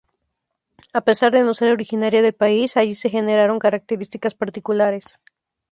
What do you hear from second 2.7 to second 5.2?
allí se generaron características particulares.